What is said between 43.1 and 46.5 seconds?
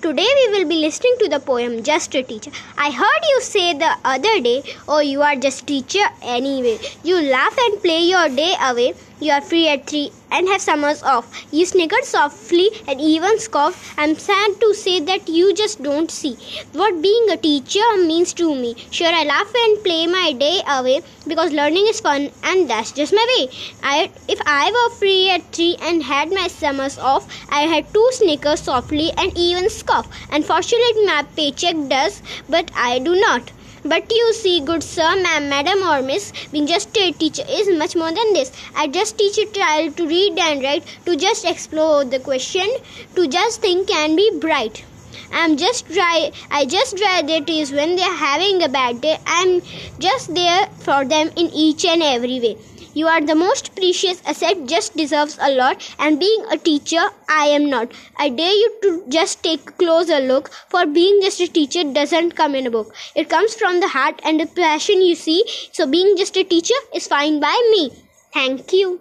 to just think and be bright. I'm just try